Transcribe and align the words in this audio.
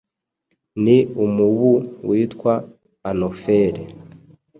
ni 0.83 0.97
umubu 1.23 1.71
witwa 2.09 2.53
anophele 3.09 3.83